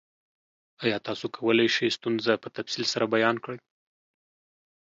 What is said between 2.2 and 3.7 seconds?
په تفصیل سره بیان کړئ؟